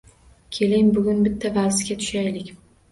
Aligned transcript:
Keling 0.57 0.89
bugun 0.97 1.21
bitta 1.29 1.55
valsga 1.61 2.01
tushaylik 2.03 2.55